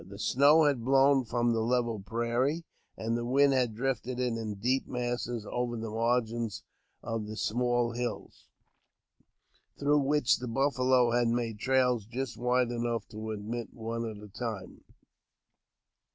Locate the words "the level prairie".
1.53-2.63